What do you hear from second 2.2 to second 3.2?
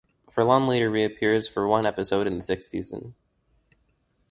in the sixth season.